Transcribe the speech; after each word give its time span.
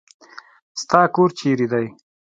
ستا 0.81 1.01
کور 1.13 1.29
چيري 1.39 1.67
دی. 1.71 1.85